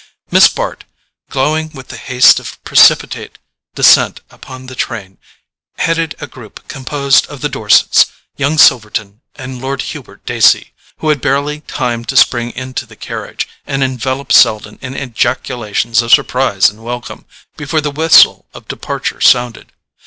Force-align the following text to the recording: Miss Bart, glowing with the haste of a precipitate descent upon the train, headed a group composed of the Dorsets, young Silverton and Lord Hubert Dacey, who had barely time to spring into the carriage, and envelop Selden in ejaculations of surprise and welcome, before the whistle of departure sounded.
Miss 0.31 0.47
Bart, 0.47 0.83
glowing 1.29 1.69
with 1.75 1.89
the 1.89 1.95
haste 1.97 2.39
of 2.39 2.53
a 2.59 2.67
precipitate 2.67 3.37
descent 3.75 4.21
upon 4.31 4.65
the 4.65 4.73
train, 4.73 5.19
headed 5.77 6.15
a 6.19 6.25
group 6.25 6.67
composed 6.67 7.27
of 7.27 7.41
the 7.41 7.49
Dorsets, 7.49 8.07
young 8.35 8.57
Silverton 8.57 9.21
and 9.35 9.61
Lord 9.61 9.83
Hubert 9.93 10.25
Dacey, 10.25 10.73
who 11.01 11.09
had 11.09 11.21
barely 11.21 11.61
time 11.67 12.03
to 12.05 12.17
spring 12.17 12.49
into 12.55 12.87
the 12.87 12.95
carriage, 12.95 13.47
and 13.67 13.83
envelop 13.83 14.31
Selden 14.31 14.79
in 14.81 14.95
ejaculations 14.95 16.01
of 16.01 16.11
surprise 16.11 16.67
and 16.71 16.83
welcome, 16.83 17.25
before 17.55 17.79
the 17.79 17.91
whistle 17.91 18.47
of 18.55 18.67
departure 18.67 19.21
sounded. 19.21 19.71